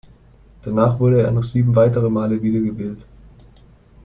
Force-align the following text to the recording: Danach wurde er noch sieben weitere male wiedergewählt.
Danach 0.63 0.99
wurde 0.99 1.21
er 1.21 1.29
noch 1.29 1.43
sieben 1.43 1.75
weitere 1.75 2.09
male 2.09 2.41
wiedergewählt. 2.41 3.05